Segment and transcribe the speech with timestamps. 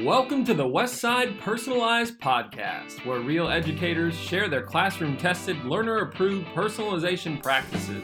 [0.00, 6.46] Welcome to the Westside Personalized Podcast, where real educators share their classroom tested, learner approved
[6.48, 8.02] personalization practices.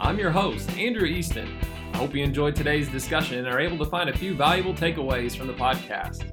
[0.00, 1.54] I'm your host, Andrew Easton.
[1.92, 5.36] I hope you enjoyed today's discussion and are able to find a few valuable takeaways
[5.36, 6.24] from the podcast.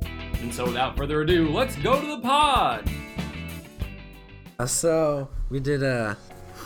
[0.42, 2.90] And so, without further ado, let's go to the pod.
[4.58, 6.18] Uh, so we did a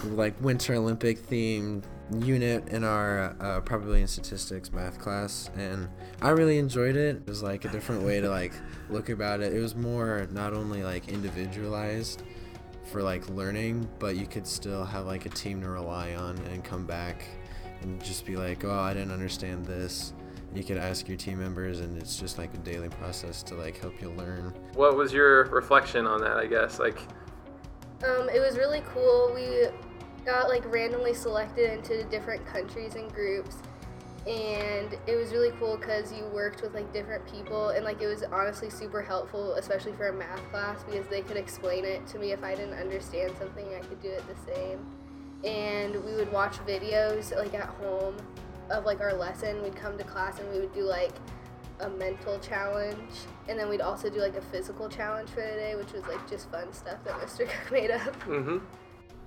[0.06, 5.88] like Winter Olympic themed unit in our uh, probability and statistics math class, and
[6.22, 7.18] I really enjoyed it.
[7.18, 8.54] It was like a different way to like
[8.90, 9.54] look about it.
[9.54, 12.24] It was more not only like individualized
[12.92, 16.64] for like learning, but you could still have like a team to rely on and
[16.64, 17.24] come back
[17.82, 20.14] and just be like, oh, I didn't understand this.
[20.54, 23.78] You could ask your team members, and it's just like a daily process to like
[23.78, 24.54] help you learn.
[24.74, 26.80] What was your reflection on that, I guess?
[26.80, 26.98] Like,
[28.04, 29.32] Um, it was really cool.
[29.36, 29.68] We
[30.30, 33.56] got like randomly selected into different countries and groups,
[34.28, 38.08] and it was really cool because you worked with like different people, and like it
[38.08, 42.20] was honestly super helpful, especially for a math class because they could explain it to
[42.20, 43.66] me if I didn't understand something.
[43.74, 44.86] I could do it the same,
[45.44, 48.16] and we would watch videos like at home
[48.70, 49.64] of like our lesson.
[49.64, 51.14] We'd come to class and we would do like
[51.80, 55.76] a mental challenge, and then we'd also do like a physical challenge for the day,
[55.76, 57.50] which was like just fun stuff that Mr.
[57.50, 58.14] Cook made up.
[58.26, 58.60] Mm-hmm.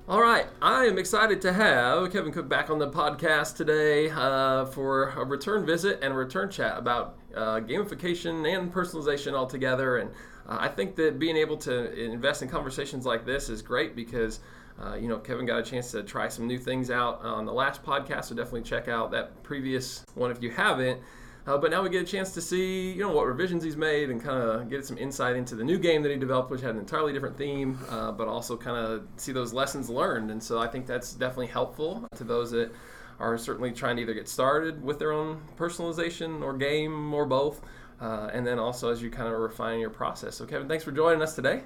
[0.09, 4.65] All right, I am excited to have Kevin Cook back on the podcast today uh,
[4.65, 9.99] for a return visit and a return chat about uh, gamification and personalization altogether.
[9.99, 10.11] And
[10.49, 14.41] uh, I think that being able to invest in conversations like this is great because.
[14.83, 17.53] Uh, you know, Kevin got a chance to try some new things out on the
[17.53, 20.99] last podcast, so definitely check out that previous one if you haven't.
[21.47, 24.11] Uh, but now we get a chance to see, you know, what revisions he's made
[24.11, 26.71] and kind of get some insight into the new game that he developed, which had
[26.71, 30.31] an entirely different theme, uh, but also kind of see those lessons learned.
[30.31, 32.71] And so I think that's definitely helpful to those that
[33.19, 37.61] are certainly trying to either get started with their own personalization or game or both.
[38.01, 40.37] Uh, and then also as you kind of refine your process.
[40.37, 41.63] So, Kevin, thanks for joining us today.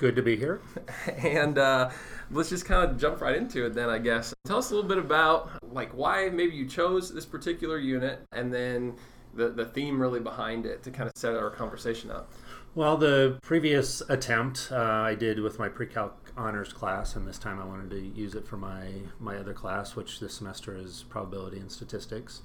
[0.00, 0.62] Good to be here.
[1.18, 1.90] and uh,
[2.30, 4.32] let's just kind of jump right into it then, I guess.
[4.46, 8.52] Tell us a little bit about like why maybe you chose this particular unit, and
[8.52, 8.94] then
[9.34, 12.30] the the theme really behind it to kind of set our conversation up.
[12.74, 17.60] Well, the previous attempt uh, I did with my pre-calc honors class, and this time
[17.60, 18.86] I wanted to use it for my
[19.18, 22.42] my other class, which this semester is probability and statistics.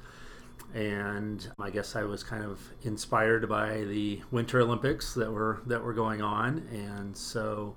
[0.74, 5.84] And I guess I was kind of inspired by the Winter Olympics that were that
[5.84, 7.76] were going on, and so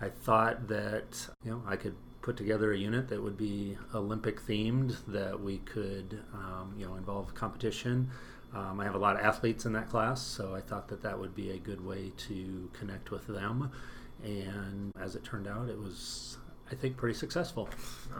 [0.00, 4.40] I thought that you know I could put together a unit that would be Olympic
[4.42, 8.10] themed, that we could um, you know involve competition.
[8.56, 11.18] Um, I have a lot of athletes in that class, so I thought that that
[11.18, 13.70] would be a good way to connect with them.
[14.24, 16.38] And as it turned out, it was
[16.70, 17.68] I think pretty successful.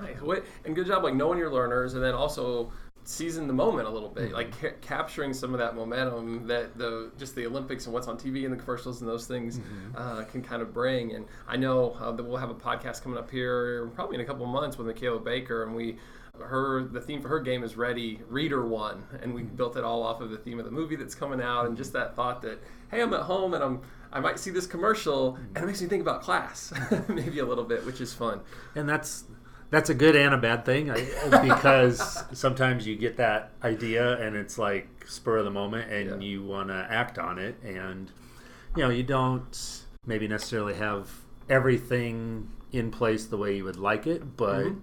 [0.01, 0.21] Nice.
[0.21, 2.71] Wait, and good job like knowing your learners, and then also
[3.05, 7.13] seizing the moment a little bit, like ca- capturing some of that momentum that the
[7.19, 9.61] just the Olympics and what's on TV and the commercials and those things
[9.97, 11.15] uh, can kind of bring.
[11.15, 14.25] And I know uh, that we'll have a podcast coming up here probably in a
[14.25, 15.97] couple of months with Michaela Baker, and we
[16.41, 20.03] her the theme for her game is ready reader one and we built it all
[20.03, 22.59] off of the theme of the movie that's coming out and just that thought that
[22.91, 23.81] hey i'm at home and i'm
[24.13, 26.73] i might see this commercial and it makes me think about class
[27.09, 28.41] maybe a little bit which is fun
[28.75, 29.25] And that's
[29.71, 30.93] that's a good and a bad thing
[31.43, 36.29] because sometimes you get that idea and it's like spur of the moment and Yeah.
[36.29, 38.11] you want to act on it and
[38.77, 41.11] you know you don't maybe necessarily have
[41.49, 44.81] everything in place the way you would like it but Mhm.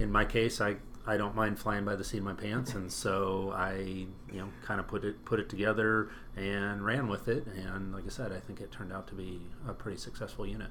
[0.00, 0.76] In my case I
[1.06, 4.48] I don't mind flying by the seat of my pants and so I you know
[4.62, 7.46] kind of put it put it together and ran with it.
[7.46, 10.70] And like I said I think it turned out to be a pretty successful unit.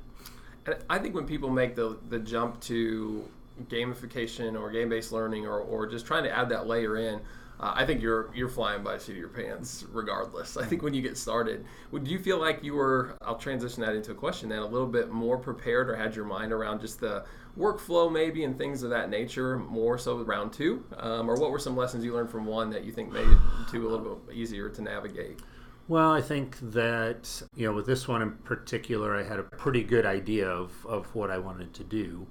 [0.65, 3.27] And I think when people make the the jump to
[3.67, 7.21] gamification or game based learning or, or just trying to add that layer in,
[7.61, 10.57] uh, I think you're you're flying by the seat of your pants regardless.
[10.57, 13.15] I think when you get started, would you feel like you were?
[13.21, 14.59] I'll transition that into a question then.
[14.59, 17.23] A little bit more prepared or had your mind around just the
[17.57, 21.51] workflow maybe and things of that nature more so with round two, um, or what
[21.51, 23.27] were some lessons you learned from one that you think made
[23.69, 25.39] two a little bit easier to navigate?
[25.87, 29.83] Well, I think that, you know, with this one in particular, I had a pretty
[29.83, 32.25] good idea of, of what I wanted to do.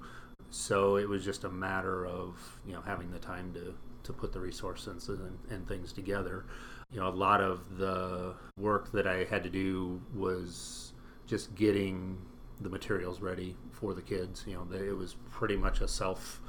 [0.49, 2.35] So it was just a matter of,
[2.65, 6.45] you know, having the time to, to put the resources and, and things together.
[6.91, 10.93] You know, a lot of the work that I had to do was
[11.27, 12.17] just getting
[12.59, 14.43] the materials ready for the kids.
[14.47, 16.41] You know, they, it was pretty much a self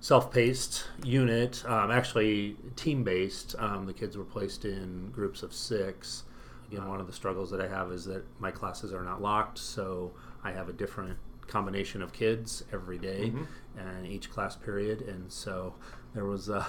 [0.00, 6.24] self-paced unit um, actually team-based um, the kids were placed in groups of six
[6.68, 9.58] again one of the struggles that i have is that my classes are not locked
[9.58, 10.12] so
[10.44, 11.16] i have a different
[11.46, 13.32] combination of kids every day
[13.78, 15.72] and each class period and so
[16.14, 16.66] there was a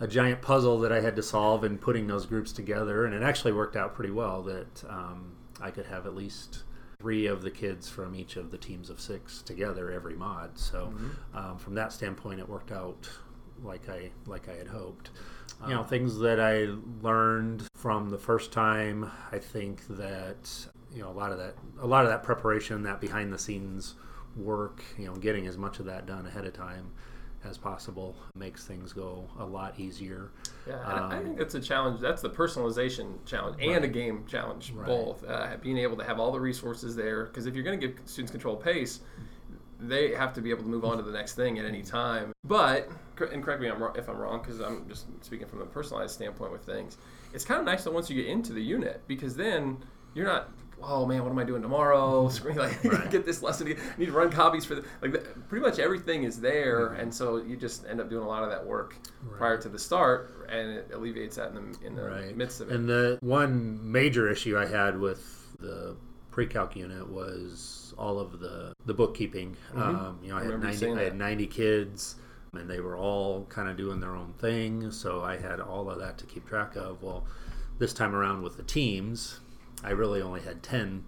[0.00, 3.22] a giant puzzle that I had to solve in putting those groups together, and it
[3.22, 4.42] actually worked out pretty well.
[4.42, 6.64] That um, I could have at least
[7.00, 10.58] three of the kids from each of the teams of six together every mod.
[10.58, 11.36] So Mm-hmm.
[11.36, 13.08] um, from that standpoint, it worked out
[13.62, 15.10] like I like I had hoped.
[15.66, 16.68] You Uh, know, things that I
[17.02, 19.10] learned from the first time.
[19.32, 20.50] I think that
[20.92, 23.94] you know a lot of that a lot of that preparation, that behind the scenes
[24.36, 26.90] work, you know, getting as much of that done ahead of time
[27.44, 30.30] as possible makes things go a lot easier.
[30.66, 32.00] Yeah, and I Um, think that's a challenge.
[32.00, 34.86] That's the personalization challenge and a game challenge, Right.
[34.86, 35.24] both.
[35.24, 37.98] Uh, being able to have all the resources there, because if you're going to give
[38.06, 39.00] students control of pace,
[39.80, 42.32] they have to be able to move on to the next thing at any time.
[42.44, 42.88] But,
[43.32, 46.62] and correct me if I'm wrong, because I'm just speaking from a personalized standpoint with
[46.64, 46.96] things.
[47.32, 49.78] It's kind of nice that once you get into the unit, because then
[50.14, 50.50] you're not.
[50.82, 52.28] Oh man, what am I doing tomorrow?
[52.30, 53.10] Screen like Right.
[53.10, 53.68] get this lesson.
[53.68, 55.18] I need to run copies for the, like the,
[55.48, 58.50] pretty much everything is there, and so you just end up doing a lot of
[58.50, 58.96] that work
[59.36, 62.70] prior to the start, and it alleviates that in the in the right midst of
[62.70, 62.74] it.
[62.74, 65.96] And the one major issue I had with the
[66.30, 69.56] pre-calc unit was all of the the bookkeeping.
[69.74, 70.82] Um, you know, I, had Mm-hmm.
[70.84, 72.16] you 90 I had 90 kids
[72.52, 75.98] and they were all kind of doing their own thing, so I had all of
[76.00, 77.02] that to keep track of.
[77.02, 77.24] Well,
[77.78, 79.40] this time around with the teams,
[79.84, 81.04] I really only had 10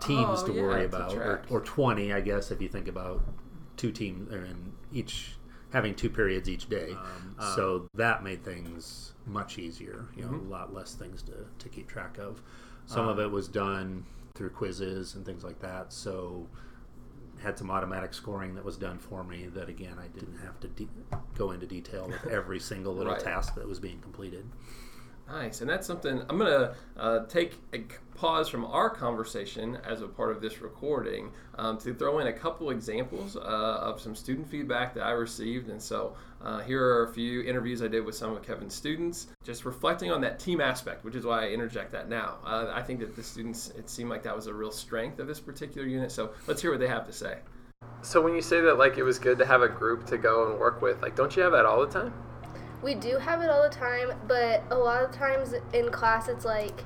[0.00, 3.22] teams Oh, to yeah, worry about or, or 20, I guess if you think about
[3.76, 5.36] two teams and each
[5.72, 6.90] having two periods each day.
[6.92, 10.06] Um, so that made things much easier.
[10.16, 10.46] You know, Mm-hmm.
[10.46, 12.42] a lot less things to, to keep track of.
[12.86, 14.04] Some Um, of it was done
[14.34, 15.92] through quizzes and things like that.
[15.92, 16.48] So
[17.40, 19.46] had some automatic scoring that was done for me.
[19.54, 20.88] That again, I didn't have to de-
[21.36, 23.22] go into detail with every single little Right.
[23.22, 24.44] task that was being completed.
[25.30, 27.84] Nice, and that's something I'm gonna uh, take a
[28.16, 32.32] pause from our conversation as a part of this recording um, to throw in a
[32.32, 35.68] couple examples uh, of some student feedback that I received.
[35.68, 39.28] And so uh, here are a few interviews I did with some of Kevin's students,
[39.44, 42.38] just reflecting on that team aspect, which is why I interject that now.
[42.44, 45.28] Uh, I think that the students, it seemed like that was a real strength of
[45.28, 46.10] this particular unit.
[46.10, 47.38] So let's hear what they have to say.
[48.02, 50.50] So when you say that, like it was good to have a group to go
[50.50, 52.12] and work with, like don't you have that all the time?
[52.82, 56.44] We do have it all the time, but a lot of times in class it's
[56.44, 56.84] like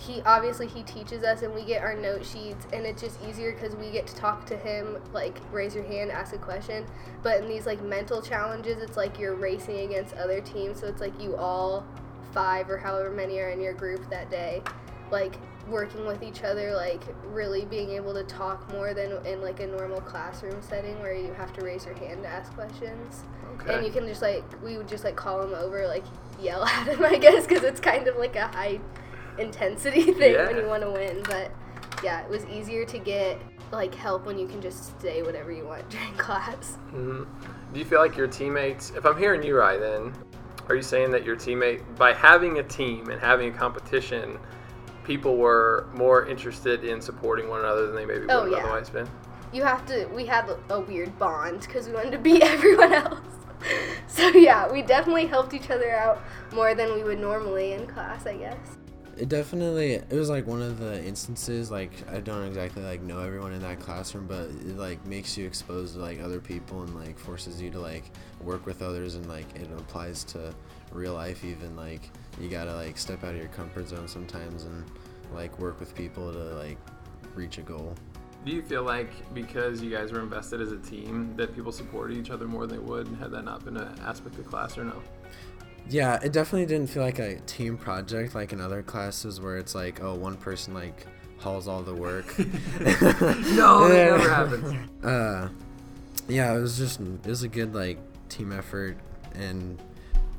[0.00, 3.52] he obviously he teaches us and we get our note sheets and it's just easier
[3.52, 6.86] because we get to talk to him like raise your hand ask a question.
[7.22, 11.00] But in these like mental challenges it's like you're racing against other teams so it's
[11.00, 11.84] like you all
[12.32, 14.62] five or however many are in your group that day
[15.10, 15.36] like
[15.68, 19.66] working with each other like really being able to talk more than in like a
[19.66, 23.24] normal classroom setting where you have to raise your hand to ask questions
[23.66, 26.04] and you can just like we would just like call him over like
[26.40, 28.78] yell at him i guess because it's kind of like a high
[29.38, 31.22] intensity thing when you want to win.
[31.24, 31.52] But
[32.02, 33.40] yeah it was easier to get
[33.72, 36.74] like help when you can just say whatever you want during class.
[36.90, 37.24] Hmm
[37.72, 40.12] Do you feel like your teammates, if I'm hearing you right, then
[40.68, 44.38] are you saying that your teammate, by having a team and having a competition,
[45.04, 48.58] people were more interested in supporting one another than they maybe would Oh, have yeah.
[48.58, 49.08] otherwise been?
[49.52, 53.18] you have to we had a weird bond because we wanted to beat everyone else
[54.06, 56.22] so yeah we definitely helped each other out
[56.52, 58.76] more than we would normally in class i guess
[59.16, 63.18] It definitely it was like one of the instances like I don't exactly like know
[63.18, 66.94] everyone in that classroom, but it like makes you exposed to like other people and
[66.94, 70.54] like forces you to like work with others and like it applies to
[70.92, 72.10] real life even like
[72.40, 74.84] you gotta like step out of your comfort zone sometimes and
[75.34, 76.78] like work with people to like
[77.34, 77.94] reach a goal.
[78.48, 82.16] Do you feel like because you guys were invested as a team that people supported
[82.16, 84.84] each other more than they would had that not been an aspect of class or
[84.84, 85.02] no?
[85.90, 89.74] Yeah, it definitely didn't feel like a team project like in other classes where it's
[89.74, 92.34] like, oh, one person like hauls all the work.
[92.38, 95.04] No, that never happens.
[95.04, 95.50] Uh,
[96.26, 97.98] yeah, it was just it was a good like
[98.30, 98.96] team effort,
[99.34, 99.78] and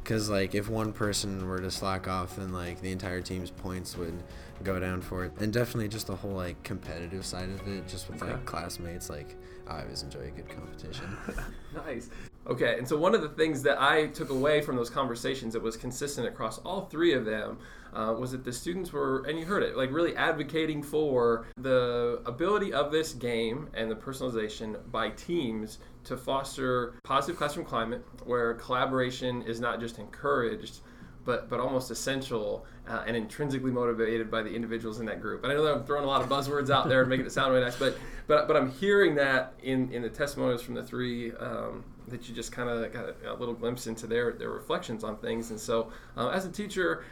[0.02, 3.96] because like if one person were to slack off, then like the entire team's points
[3.96, 4.24] would
[4.64, 8.10] go down for it, and definitely just the whole like competitive side of it, just
[8.10, 8.32] with Okay.
[8.34, 9.10] like classmates.
[9.10, 9.36] Like
[9.68, 11.06] I always enjoy a good competition.
[11.86, 12.10] Nice.
[12.48, 15.62] Okay, and so one of the things that I took away from those conversations that
[15.62, 17.60] was consistent across all three of them
[17.94, 22.22] uh, was that the students were, and you heard it, like really advocating for the
[22.26, 28.56] ability of this game and the personalization by teams to foster positive classroom climate where
[28.56, 30.80] collaboration is not just encouraged.
[31.26, 35.44] But, but almost essential uh, and intrinsically motivated by the individuals in that group.
[35.44, 37.32] And I know that I'm throwing a lot of buzzwords out there and making it
[37.32, 40.84] sound really nice, but but but I'm hearing that in in the testimonials from the
[40.84, 44.50] three um, that you just kind of got a, a little glimpse into their their
[44.50, 45.52] reflections on things.
[45.52, 47.04] And so, uh, as a teacher,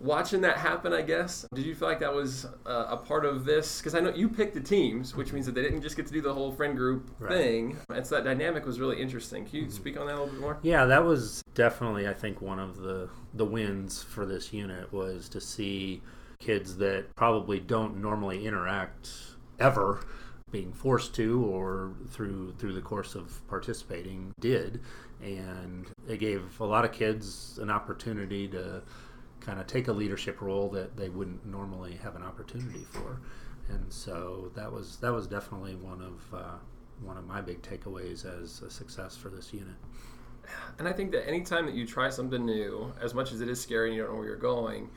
[0.00, 3.44] watching that happen, I guess, did you feel like that was uh, a part of
[3.44, 3.78] this?
[3.78, 6.12] Because I know you picked the teams, which means that they didn't just get to
[6.12, 7.32] do the whole friend group Right.
[7.32, 7.76] thing.
[7.94, 9.44] And so that dynamic was really interesting.
[9.44, 9.70] Can you Mm-hmm.
[9.72, 10.58] speak on that a little bit more?
[10.62, 15.28] Yeah, that was definitely I think one of the the wins for this unit was
[15.30, 16.00] to see
[16.40, 19.10] kids that probably don't normally interact
[19.58, 20.00] ever
[20.50, 24.80] being forced to or through through the course of participating did
[25.22, 28.80] and it gave a lot of kids an opportunity to
[29.48, 33.18] kind of take a leadership role that they wouldn't normally have an opportunity for.
[33.70, 36.56] And so that was that was definitely one of uh,
[37.00, 39.76] one of my big takeaways as a success for this unit.
[40.78, 43.58] And I think that anytime that you try something new, as much as it is
[43.58, 44.90] scary and you don't know where you're going,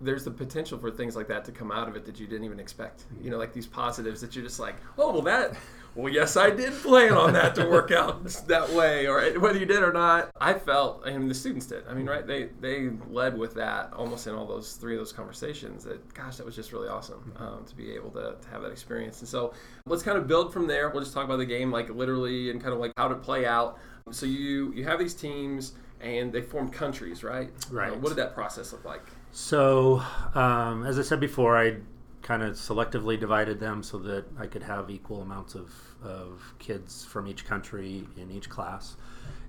[0.00, 2.44] there's the potential for things like that to come out of it that you didn't
[2.44, 3.04] even expect.
[3.22, 5.54] You know, like these positives that you're just like, oh, well, that,
[5.96, 9.66] well, yes, I did plan on that to work out that way, or whether you
[9.66, 10.30] did or not.
[10.40, 11.84] I felt, I mean, the students did.
[11.88, 12.26] I mean, right?
[12.26, 15.84] They they led with that almost in all those three of those conversations.
[15.84, 18.70] That gosh, that was just really awesome um, to be able to, to have that
[18.70, 19.20] experience.
[19.20, 19.54] And so
[19.86, 20.90] let's kind of build from there.
[20.90, 23.46] We'll just talk about the game, like literally, and kind of like how to play
[23.46, 23.78] out.
[24.10, 25.72] So you you have these teams.
[25.98, 27.50] And they formed countries, right?
[27.70, 27.90] Right.
[27.90, 29.00] Uh, what did that process look like?
[29.32, 30.02] So,
[30.34, 31.78] um, as I said before, I
[32.20, 35.72] kind of selectively divided them so that I could have equal amounts of,
[36.02, 38.96] of kids from each country in each class.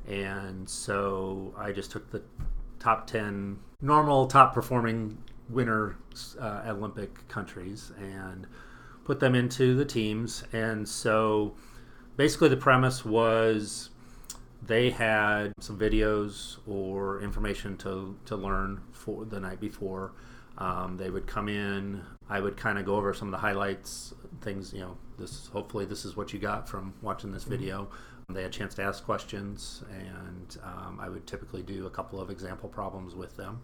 [0.08, 2.22] And so I just took the
[2.80, 5.18] top 10 normal, top performing
[5.50, 5.98] winner
[6.39, 8.48] uh, Olympic countries and
[9.06, 10.44] put them into the teams.
[10.54, 11.56] And so
[12.16, 13.89] basically, the premise was
[14.66, 20.13] they had some videos or information to, to learn for the night before.
[20.58, 22.01] Um, they would come in.
[22.30, 24.13] I would kind of go over some of the highlights,
[24.48, 24.96] things you know.
[25.18, 27.89] This hopefully this is what you got from watching this video.
[28.30, 32.20] They had a chance to ask questions, and um, I would typically do a couple
[32.22, 33.60] of example problems with them.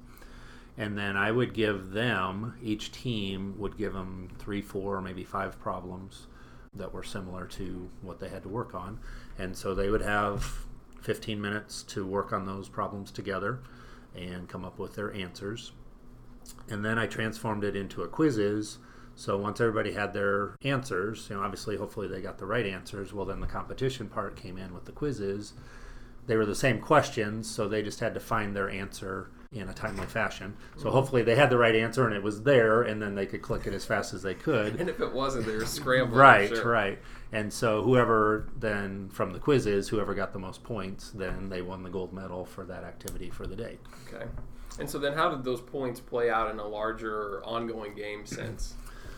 [0.77, 5.23] And then I would give them each team would give them three, four, or maybe
[5.23, 6.27] five problems
[6.73, 8.99] that were similar to what they had to work on,
[9.37, 10.65] and so they would have
[11.01, 13.59] 15 minutes to work on those problems together
[14.15, 15.71] and come up with their answers.
[16.69, 18.79] And then I transformed it into a quizzes.
[19.15, 23.13] So once everybody had their answers, you know, obviously, hopefully they got the right answers.
[23.13, 25.53] Well, then the competition part came in with the quizzes.
[26.25, 29.73] They were the same questions, so they just had to find their answer in a
[29.73, 30.55] timely fashion.
[30.77, 33.41] So hopefully they had the right answer and it was there, and then they could
[33.41, 34.79] click it as fast as they could.
[34.79, 36.19] And if it wasn't, they were scrambling.
[36.19, 36.65] Right, sure.
[36.65, 36.99] right.
[37.31, 41.83] And so whoever then from the quizzes, whoever got the most points, then they won
[41.83, 43.77] the gold medal for that activity for the day.
[44.07, 44.25] Okay.
[44.79, 48.73] And so then, how did those points play out in a larger, ongoing game sense?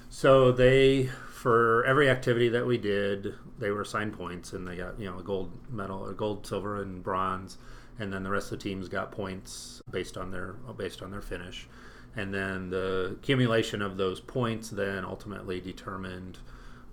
[0.10, 5.00] So they, for every activity that we did, they were assigned points, and they got
[5.00, 7.58] you know a gold medal, a gold, silver, and bronze,
[8.00, 11.22] and then the rest of the teams got points based on their based on their
[11.22, 11.68] finish,
[12.16, 16.40] and then the accumulation of those points then ultimately determined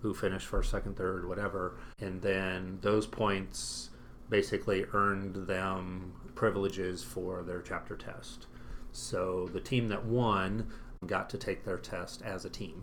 [0.00, 3.90] who finished first, second, third, whatever, and then those points
[4.28, 8.46] basically earned them privileges for their chapter test.
[8.90, 10.66] So the team that won
[11.06, 12.82] got to take their test as a team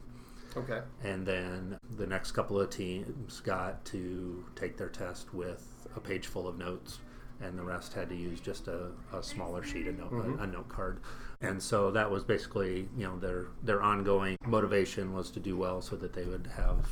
[0.55, 0.81] Okay.
[1.03, 6.27] and then the next couple of teams got to take their test with a page
[6.27, 6.99] full of notes
[7.41, 10.39] and the rest had to use just a, a smaller sheet of note, mm-hmm.
[10.39, 10.99] a, a note card
[11.41, 15.81] and so that was basically you know their their ongoing motivation was to do well
[15.81, 16.87] so that they would have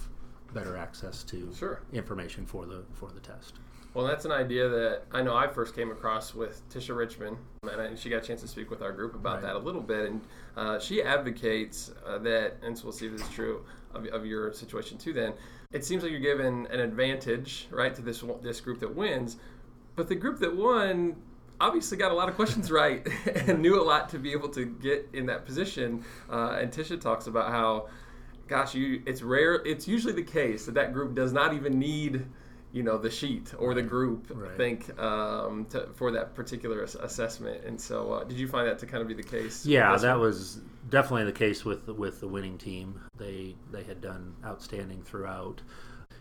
[0.54, 1.82] better access to Sure.
[1.92, 3.56] information for the for the test
[3.98, 7.82] Well, that's an idea that I know I first came across with Tisha Richmond, and
[7.82, 9.42] I, she got a chance to speak with our group about Right.
[9.42, 10.12] that a little bit.
[10.12, 10.22] And
[10.56, 14.24] uh, she advocates uh, that, and so we'll see if this is true of, of
[14.24, 15.14] your situation too.
[15.14, 15.34] Then
[15.72, 19.38] it seems like you're given an advantage, right, to this this group that wins,
[19.96, 21.16] but the group that won
[21.60, 23.04] obviously got a lot of questions right
[23.48, 26.06] and knew a lot to be able to get in that position.
[26.30, 27.88] Uh, and Tisha talks about how
[28.48, 29.56] gosh, you it's rare.
[29.66, 32.28] It's usually the case that that group does not even need,
[32.74, 34.56] you know, the sheet or the group Right.
[34.58, 37.64] think um, to, for that particular ass- assessment.
[37.66, 39.66] And so, uh, did you find that to kind of be the case?
[39.66, 40.22] Yeah, that one?
[40.28, 40.60] was
[40.90, 43.00] definitely the case with with the winning team.
[43.18, 45.62] They they had done outstanding throughout.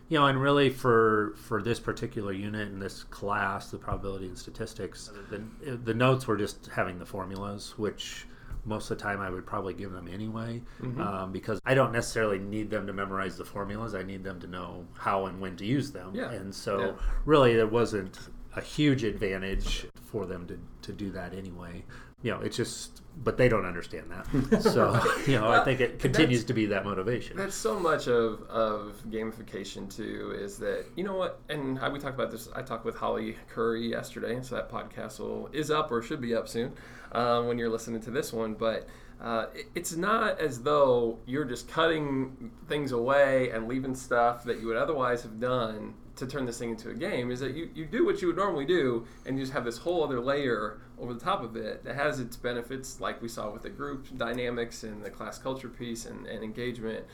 [0.08, 4.38] You know, and really for for this particular unit and this class, the probability and
[4.38, 8.26] statistics, the the notes were just having the formulas, which
[8.66, 11.00] most of the time I would probably give them anyway, Mm-hmm.
[11.00, 13.94] um, because I don't necessarily need them to memorize the formulas.
[13.94, 16.10] I need them to know how and when to use them.
[16.14, 16.30] Yeah.
[16.32, 16.92] And so, Yeah.
[17.24, 18.18] really, there wasn't
[18.54, 21.84] a huge advantage for them to, to do that anyway
[22.22, 24.60] you know, it's just, but they don't understand that.
[24.62, 27.36] So, you know, I think it continues to be that motivation.
[27.36, 30.34] That's so much of, of gamification too.
[30.36, 31.40] Is that you know what?
[31.50, 32.48] And I, we talked about this.
[32.56, 36.34] I talked with Holly Curry yesterday, so that podcast will is up or should be
[36.34, 36.72] up soon
[37.12, 38.54] um, when you're listening to this one.
[38.54, 38.88] But
[39.20, 44.66] uh, it's not as though you're just cutting things away and leaving stuff that you
[44.66, 47.84] would otherwise have done to turn this thing into a game is that you, you
[47.84, 51.12] do what you would normally do and you just have this whole other layer over
[51.12, 54.82] the top of it that has its benefits like we saw with the group dynamics
[54.82, 57.04] and the class culture piece and, and engagement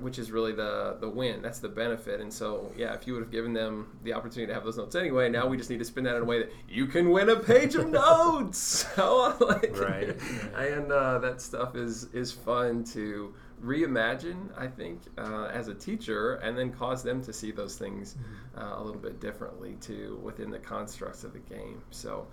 [0.00, 1.42] which is really the the win.
[1.42, 2.20] That's the benefit.
[2.20, 4.94] And so yeah if you would have given them the opportunity to have those notes
[4.94, 7.28] anyway now we just need to spin that in a way that you can win
[7.30, 8.86] a page of notes.
[8.94, 10.16] So like, Right.
[10.56, 16.34] and uh, that stuff is is fun to reimagine i think uh, as a teacher
[16.36, 18.16] and then cause them to see those things
[18.58, 21.82] uh, a little bit differently too within the constructs of the game.
[21.90, 22.26] So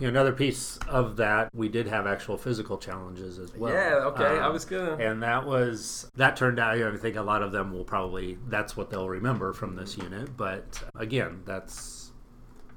[0.00, 3.72] another piece of that, we did have actual physical challenges as well.
[3.72, 6.96] yeah okay i Um, was gonna and that was that turned out you know, i
[6.96, 10.82] think a lot of them will probably that's what they'll remember from this unit but
[10.96, 12.12] again that's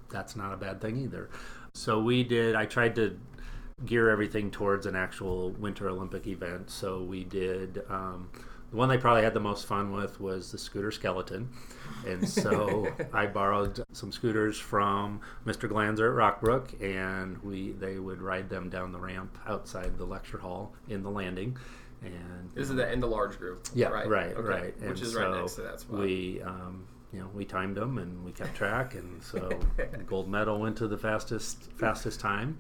[0.10, 1.30] that's not a bad thing either
[1.74, 3.18] so we did i tried to
[3.86, 8.30] gear everything towards an actual winter olympic event so we did um,
[8.76, 11.48] the one they probably had the most fun with was the scooter skeleton
[12.06, 18.22] and so i borrowed some scooters from mr glanzer at rockbrook and we they would
[18.22, 21.58] ride them down the ramp outside the lecture hall in the landing
[22.04, 24.48] and this is the in the large group yeah, right right, Okay.
[24.50, 24.82] right.
[24.82, 27.78] which And is right so next to that spot We, um, you know, we timed
[27.78, 32.20] them and we kept track, and so the gold medal went to the fastest fastest
[32.20, 32.58] time.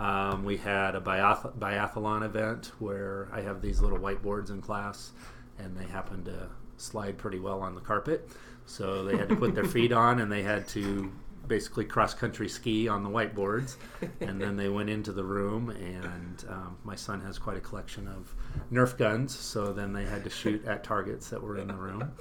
[0.00, 5.12] Um, we had a biath- biathlon event where I have these little whiteboards in class,
[5.58, 8.28] and they happened to slide pretty well on the carpet.
[8.66, 11.10] So they had to put their feet on, and they had to
[11.46, 13.76] basically cross country ski on the whiteboards.
[14.20, 18.06] And then they went into the room, and um, my son has quite a collection
[18.06, 18.34] of
[18.70, 19.36] Nerf guns.
[19.36, 22.12] So then they had to shoot at targets that were in the room,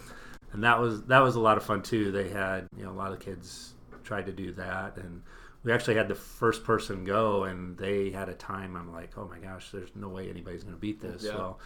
[0.53, 2.12] and that was that was a lot of fun too.
[2.12, 5.22] They had you know a lot of kids tried to do that, and
[5.63, 8.77] we actually had the first person go, and they had a time.
[8.77, 11.24] I'm like, oh my gosh, there's no way anybody's going to beat this.
[11.25, 11.36] Yeah.
[11.36, 11.60] Well,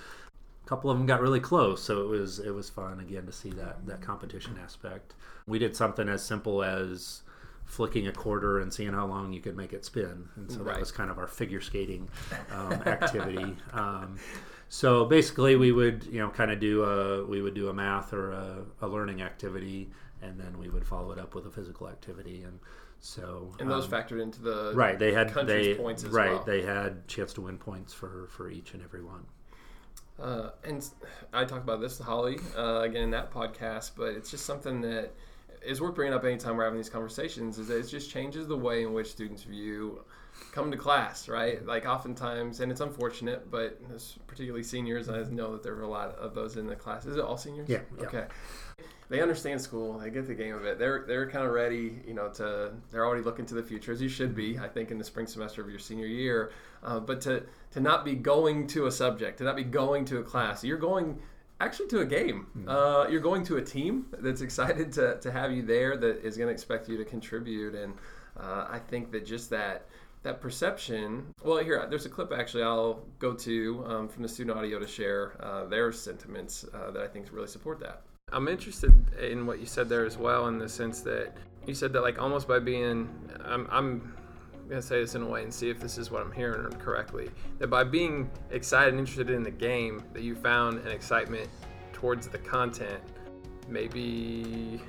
[0.65, 3.31] a couple of them got really close, so it was it was fun again to
[3.31, 5.13] see that that competition aspect.
[5.47, 7.21] We did something as simple as
[7.65, 10.73] flicking a quarter and seeing how long you could make it spin, and so Right.
[10.73, 12.07] that was kind of our figure skating
[12.51, 13.55] um, activity.
[13.73, 14.17] Um,
[14.73, 18.13] so basically, we would you know kind of do a we would do a math
[18.13, 19.89] or a, a learning activity,
[20.21, 22.57] and then we would follow it up with a physical activity, and
[22.99, 26.43] so and those um, factored into the right they had they points as right well.
[26.45, 29.25] they had chance to win points for for each and every one.
[30.19, 30.87] Uh, and
[31.33, 35.11] I talked about this Holly uh, again in that podcast, but it's just something that
[35.65, 37.57] is worth bringing up anytime we're having these conversations.
[37.57, 40.03] Is that it just changes the way in which students view
[40.51, 41.65] coming to class, right?
[41.65, 43.79] Like oftentimes, and it's unfortunate, but
[44.27, 47.05] particularly seniors, I know that there are a lot of those in the class.
[47.05, 47.69] Is it all seniors?
[47.69, 48.05] Yeah, yeah.
[48.05, 48.25] Okay.
[49.09, 49.99] They understand school.
[49.99, 50.79] They get the game of it.
[50.79, 52.29] They're they're kind of ready, you know.
[52.29, 54.57] To they're already looking to the future, as you should be.
[54.57, 58.05] I think in the spring semester of your senior year, uh, but to to not
[58.05, 61.19] be going to a subject, to not be going to a class, you're going
[61.59, 62.47] actually to a game.
[62.67, 66.37] Uh, you're going to a team that's excited to, to have you there, that is
[66.37, 67.93] going to expect you to contribute, and
[68.37, 69.87] uh, I think that just that
[70.23, 71.25] that perception.
[71.43, 74.87] Well, here there's a clip actually I'll go to um, from the student audio to
[74.87, 78.01] share uh, their sentiments uh, that I think really support that.
[78.31, 81.35] I'm interested in what you said there as well, in the sense that
[81.67, 83.09] you said that like almost by being,
[83.43, 84.15] I'm, I'm
[84.69, 87.29] gonna say this in a way and see if this is what I'm hearing correctly.
[87.59, 91.49] That by being excited and interested in the game, that you found an excitement
[91.91, 93.01] towards the content,
[93.67, 94.81] maybe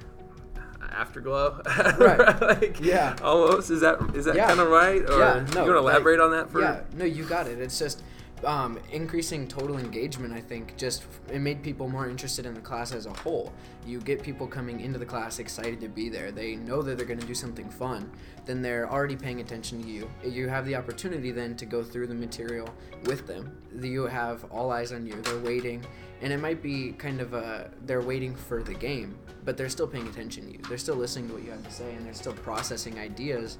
[0.90, 1.60] afterglow.
[1.98, 2.40] Right.
[2.40, 3.16] like, Yeah.
[3.22, 3.70] Almost.
[3.70, 4.48] Is that is that Yeah.
[4.48, 5.02] kind of right?
[5.08, 6.60] Or Yeah, you want to like- elaborate on that for?
[6.60, 7.58] yeah, no, you got it.
[7.60, 8.02] It's just
[8.44, 10.32] um, increasing total engagement.
[10.32, 13.52] I think just it made people more interested in the class as a whole.
[13.86, 16.30] You get people coming into the class excited to be there.
[16.32, 18.10] They know that they're going to do something fun.
[18.44, 20.10] Then they're already paying attention to you.
[20.24, 22.68] You have the opportunity then to go through the material
[23.04, 23.56] with them.
[23.80, 25.20] You have all eyes on you.
[25.22, 25.84] They're waiting,
[26.20, 29.86] and it might be kind of a they're waiting for the game, but they're still
[29.86, 30.58] paying attention to you.
[30.68, 33.58] They're still listening to what you have to say, and they're still processing ideas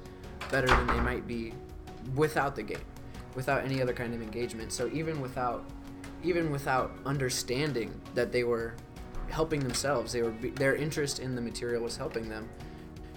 [0.51, 1.53] better than they might be
[2.15, 2.79] without the game
[3.35, 5.63] without any other kind of engagement so even without
[6.23, 8.73] even without understanding that they were
[9.29, 12.47] helping themselves they were their interest in the material was helping them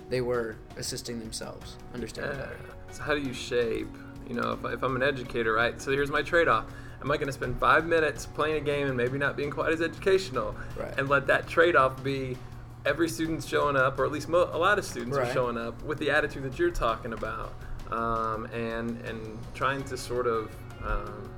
[0.08, 2.92] they were assisting themselves understanding Yeah.
[2.92, 3.88] So how do you shape?
[4.28, 5.80] You know, if, if I'm an educator, right?
[5.80, 6.64] So here's my trade-off.
[7.02, 9.72] Am I going to spend five minutes playing a game and maybe not being quite
[9.72, 10.96] as educational, Right.
[10.98, 12.36] and let that trade-off be
[12.84, 15.82] every student's showing up, or at least mo- a lot of students are showing up
[15.82, 17.52] with the attitude that you're talking about,
[17.92, 20.50] um, and and trying to sort of
[20.84, 21.30] um,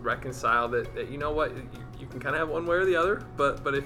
[0.00, 2.84] reconcile that, that you know what you, you can kind of have one way or
[2.84, 3.84] the other, but but if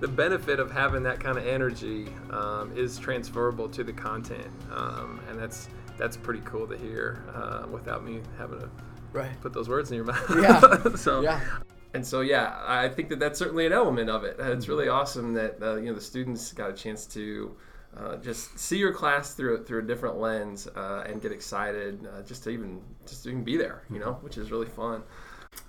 [0.00, 5.20] the benefit of having that kind of energy um, is transferable to the content, um,
[5.28, 8.70] and that's that's pretty cool to hear uh, without me having to
[9.12, 9.28] Right.
[9.40, 10.24] put those words in your mouth.
[10.40, 10.94] Yeah.
[10.96, 11.40] so Yeah.
[11.94, 14.36] and so yeah, I think that that's certainly an element of it.
[14.38, 17.54] It's really awesome that uh, you know the students got a chance to.
[17.96, 22.06] Uh, just see your class through a- through a different lens uh, and get excited
[22.06, 25.02] uh, just to even just to even be there, you know, which is really fun.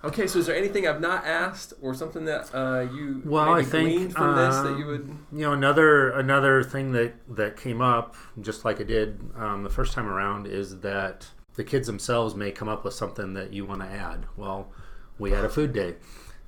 [0.04, 3.64] Okay, so is there anything I've not asked or something that uh, you Well, I
[3.64, 5.16] think, from this that you um, would?
[5.32, 9.70] You know, another another thing that that came up, just like it did um, the
[9.70, 13.64] first time around, is that the kids themselves may come up with something that you
[13.64, 14.26] want to add.
[14.36, 14.72] Well,
[15.18, 15.96] we had a food day,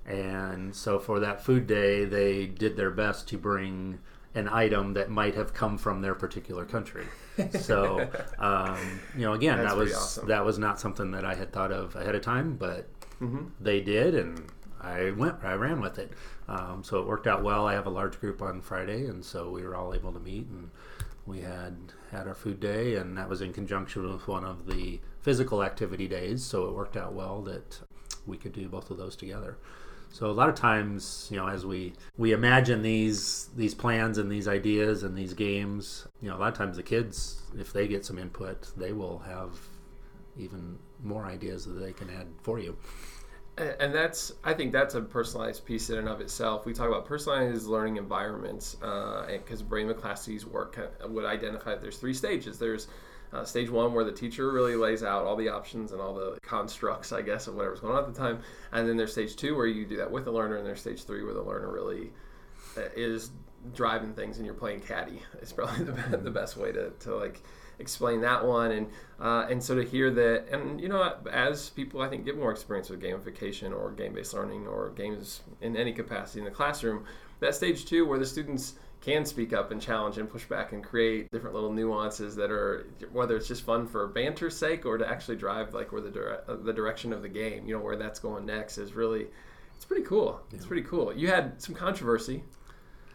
[0.06, 3.98] and so for that food day, they did their best to bring
[4.34, 7.04] an item that might have come from their particular country.
[7.60, 8.78] So, um,
[9.16, 10.28] you know, again, That's that was awesome.
[10.28, 12.88] that was not something that I had thought of ahead of time, but
[13.20, 13.46] Mm-hmm.
[13.60, 14.44] they did, and
[14.80, 16.12] I went, I ran with it.
[16.48, 17.66] Um, so it worked out well.
[17.66, 20.46] I have a large group on Friday, and so we were all able to meet,
[20.48, 20.70] and
[21.26, 21.76] we had
[22.12, 26.06] had our food day, and that was in conjunction with one of the physical activity
[26.06, 26.44] days.
[26.44, 27.80] So it worked out well that
[28.26, 29.56] we could do both of those together.
[30.14, 34.31] So a lot of times, you know, as we we imagine these these plans and
[34.31, 37.88] these ideas and these games, you know, a lot of times the kids, if they
[37.88, 39.59] get some input, they will have
[40.38, 42.77] even more ideas that they can add for you.
[43.57, 46.64] And that's, I think that's a personalized piece in and of itself.
[46.64, 51.70] We talk about personalized learning environments uh, because Bray and McClaskey's work uh, would identify
[51.70, 52.59] that there's three stages.
[52.59, 52.87] There's
[53.32, 56.38] uh, stage one where the teacher really lays out all the options and all the
[56.42, 58.40] constructs, I guess, of whatever's going on at the time.
[58.72, 61.04] And then there's stage two where you do that with the learner, and there's stage
[61.04, 62.12] three where the learner really
[62.76, 63.30] uh, is
[63.72, 65.22] driving things and you're playing caddy.
[65.40, 67.42] It's probably the, the best way to, to like
[67.78, 68.87] explain that one and
[69.20, 72.50] uh, and so to hear that and you know as people I think get more
[72.50, 77.04] experience with gamification or game-based learning or games in any capacity in the classroom
[77.40, 80.82] that stage two where the students can speak up and challenge and push back and
[80.82, 85.08] create different little nuances that are whether it's just fun for banter's sake or to
[85.08, 88.18] actually drive like where the dire- the direction of the game you know where that's
[88.18, 89.26] going next is really
[89.76, 92.42] it's pretty cool it's pretty cool you had some controversy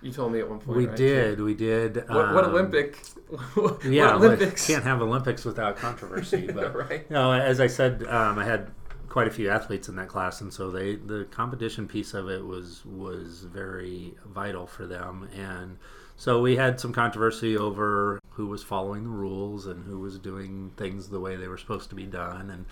[0.01, 0.95] you told me at one point We right?
[0.95, 1.97] did, we did.
[2.07, 2.95] what, what um, Olympic
[3.55, 6.49] what Yeah, Olympics can't have Olympics without controversy.
[6.53, 8.71] But right you know, as I said, um, I had
[9.09, 12.45] quite a few athletes in that class, and so they the competition piece of it
[12.45, 15.77] was was very vital for them, and
[16.15, 20.71] so we had some controversy over who was following the rules and who was doing
[20.77, 22.65] things the way they were supposed to be done, and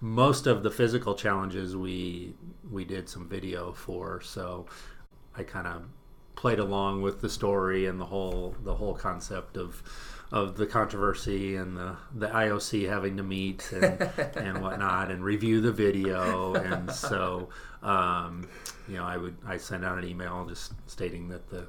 [0.00, 2.34] most of the physical challenges we
[2.70, 4.66] we did some video for, so
[5.36, 5.82] I kind of
[6.34, 9.82] played along with the story and the whole the whole concept of
[10.32, 14.00] of the controversy and the, the IOC having to meet and,
[14.36, 16.54] and whatnot and review the video.
[16.54, 17.50] And so
[17.82, 18.48] um,
[18.88, 21.66] you know I would I sent out an email just stating that the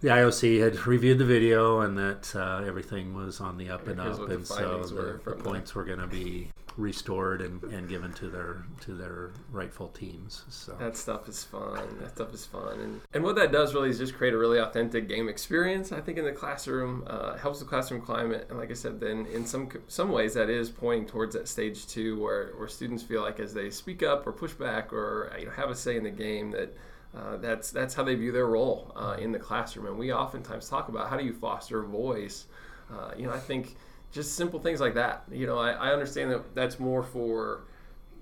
[0.00, 4.00] the IOC had reviewed the video and that uh, everything was on the up and
[4.00, 4.30] Here's up.
[4.30, 7.88] and so the, were the from the- points were going to be restored and, and
[7.88, 11.98] given to their to their rightful teams so That stuff is fun.
[12.00, 14.58] That stuff is fun, and and what that does really is just create a really
[14.58, 15.90] authentic game experience.
[15.90, 19.26] I think in the classroom uh, helps the classroom climate, and like I said, then
[19.26, 23.22] in some some ways that is pointing towards that stage two, where where students feel
[23.22, 26.04] like as they speak up or push back or you know have a say in
[26.04, 26.74] the game that.
[27.16, 30.68] Uh, that's that's how they view their role uh, in the classroom, and we oftentimes
[30.68, 32.44] talk about how do you foster voice.
[32.92, 33.76] Uh, you know, I think
[34.12, 35.24] just simple things like that.
[35.30, 37.64] You know, I, I understand that that's more for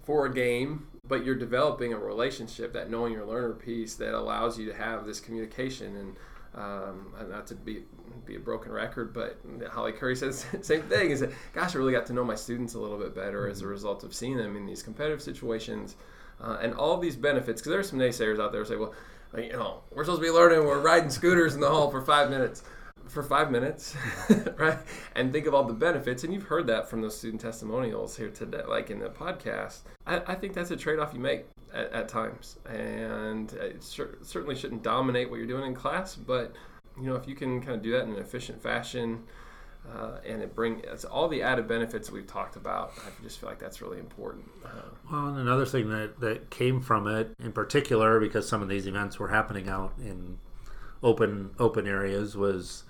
[0.05, 4.59] for a game, but you're developing a relationship, that knowing your learner piece that allows
[4.59, 5.97] you to have this communication.
[5.97, 6.17] And
[6.55, 7.83] um, not to be
[8.25, 9.39] be a broken record, but
[9.71, 11.11] Holly Curry says the same thing.
[11.11, 13.61] Is that gosh, I really got to know my students a little bit better as
[13.61, 15.97] a result of seeing them in these competitive situations,
[16.41, 17.61] uh, and all these benefits.
[17.61, 18.95] Because there are some naysayers out there who say, well,
[19.37, 22.31] you know, we're supposed to be learning, we're riding scooters in the hall for five
[22.31, 22.63] minutes
[23.09, 23.97] for five minutes,
[24.57, 24.79] right?
[25.15, 26.25] And think of all the benefits.
[26.25, 29.81] And you've heard that from those student testimonials here today, like in the podcast.
[30.07, 32.57] I, I think that's a trade off you make at, at times.
[32.69, 36.15] And it cer- certainly shouldn't dominate what you're doing in class.
[36.15, 36.55] But,
[36.99, 39.23] you know, if you can kind of do that in an efficient fashion,
[39.95, 42.93] uh, and it bring it's all the added benefits we've talked about.
[42.99, 44.45] I just feel like that's really important.
[44.65, 44.69] Uh,
[45.11, 48.87] Well, and another thing that, that came from it, in particular, because some of these
[48.87, 50.39] events were happening out in
[51.03, 52.85] open open areas, was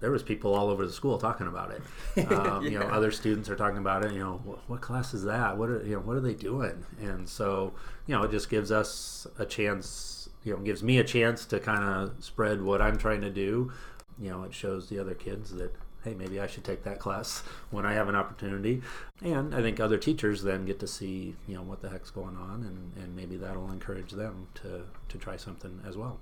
[0.00, 1.82] there was people all over the school talking about it.
[2.30, 4.12] Um, You know, other students are talking about it.
[4.12, 5.56] You know, what, what class is that?
[5.56, 6.00] What are you know?
[6.00, 6.84] What are they doing?
[7.00, 7.72] And so,
[8.06, 10.28] you know, it just gives us a chance.
[10.44, 13.72] You know, gives me a chance to kind of spread what I'm trying to do.
[14.18, 17.42] You know, it shows the other kids that hey, maybe I should take that class
[17.70, 18.82] when I have an opportunity.
[19.22, 22.36] And I think other teachers then get to see, you know, what the heck's going
[22.36, 26.18] on, and, and maybe that'll encourage them to, to try something as well.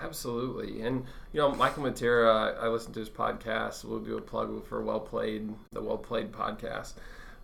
[0.00, 3.84] Absolutely, and you know Michael Matera, I listen to his podcast.
[3.84, 6.94] We'll do a plug for Well Played, the Well Played podcast.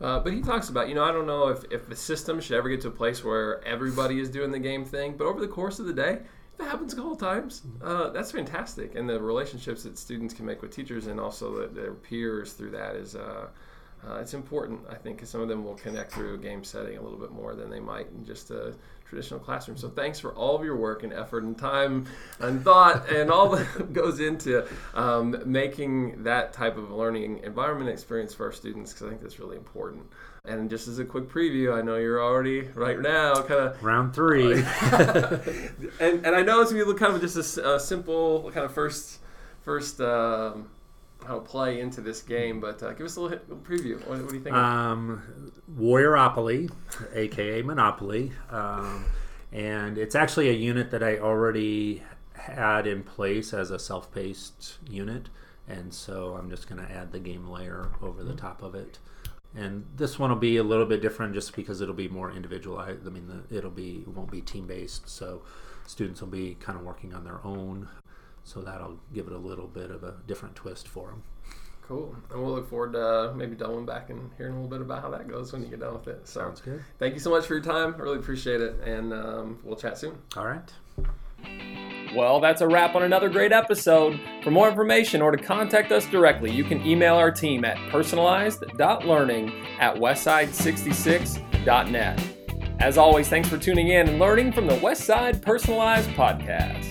[0.00, 2.56] Uh, but he talks about, you know, I don't know if, if the system should
[2.56, 5.48] ever get to a place where everybody is doing the game thing, but over the
[5.48, 6.20] course of the day,
[6.52, 7.62] if that happens a couple times.
[7.82, 11.66] Uh, that's fantastic, and the relationships that students can make with teachers and also the,
[11.66, 13.48] their peers through that is uh,
[14.06, 14.80] uh, it's important.
[14.88, 17.32] I think because some of them will connect through a game setting a little bit
[17.32, 18.74] more than they might in just a
[19.08, 19.76] traditional classroom.
[19.76, 22.06] So thanks for all of your work and effort and time
[22.40, 28.34] and thought and all that goes into um, making that type of learning environment experience
[28.34, 30.04] for our students because I think that's really important.
[30.44, 34.14] And just as a quick preview, I know you're already right now kind of round
[34.14, 34.54] three,
[36.00, 38.72] and and I know it's gonna be kind of just a, a simple kind of
[38.72, 39.18] first
[39.62, 40.00] first.
[40.00, 40.70] Um,
[41.26, 43.98] how play into this game, but uh, give us a little, little preview.
[44.06, 44.54] What, what, do you think?
[44.54, 46.70] Um, Warrioropoly,
[47.14, 49.04] aka Monopoly, um,
[49.52, 52.02] and it's actually a unit that I already
[52.34, 55.28] had in place as a self-paced unit,
[55.68, 58.98] and so I'm just going to add the game layer over the top of it.
[59.56, 63.06] And this one will be a little bit different just because it'll be more individualized.
[63.06, 65.42] I mean, it'll be it won't be team based, so
[65.86, 67.88] students will be kind of working on their own
[68.48, 71.22] so that'll give it a little bit of a different twist for them.
[71.86, 72.16] Cool.
[72.30, 75.00] And we'll look forward to uh, maybe doubling back and hearing a little bit about
[75.00, 76.28] how that goes when you get done with it.
[76.28, 76.84] So, Sounds good.
[76.98, 77.94] Thank you so much for your time.
[77.94, 78.78] I really appreciate it.
[78.84, 80.18] And um, we'll chat soon.
[80.36, 80.70] All right.
[82.14, 84.20] Well, that's a wrap on another great episode.
[84.42, 89.52] For more information or to contact us directly, you can email our team at personalized.learning
[89.78, 92.22] at westside66.net.
[92.80, 96.86] As always, thanks for tuning in and learning from the Westside Personalized Podcast.